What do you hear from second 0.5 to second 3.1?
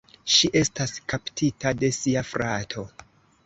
estas kaptita de sia frato.